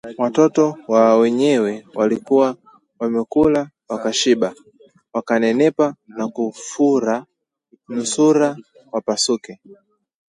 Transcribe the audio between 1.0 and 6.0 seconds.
wenyewe walikuwa wamekula wakashiba, wakanenepa